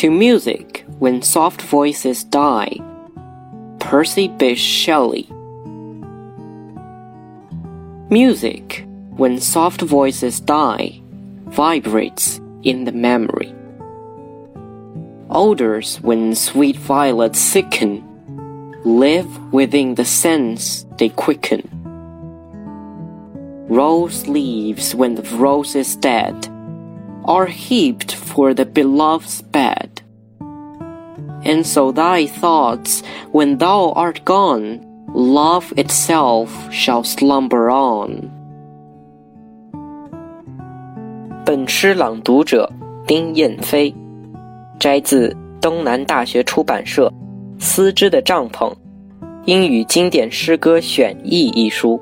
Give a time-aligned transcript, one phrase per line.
[0.00, 2.78] To music when soft voices die.
[3.80, 5.28] Percy Bysshe Shelley.
[8.08, 8.86] Music,
[9.18, 11.02] when soft voices die,
[11.48, 13.54] vibrates in the memory.
[15.28, 18.02] Odors, when sweet violets sicken,
[18.86, 21.60] live within the sense they quicken.
[23.68, 26.48] Rose leaves, when the rose is dead,
[27.26, 30.02] are heaped for the beloved's bed.
[31.42, 34.80] And so thy thoughts, when thou art gone,
[35.14, 38.30] love itself shall slumber on.
[41.44, 42.70] 本诗朗读者
[43.06, 43.94] 丁雁飞，
[44.78, 47.08] 摘自东南大学出版社
[47.58, 48.72] 《丝织的帐篷：
[49.46, 52.00] 英语经典诗歌选译》一书。